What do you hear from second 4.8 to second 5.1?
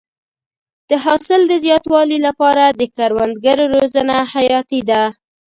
ده.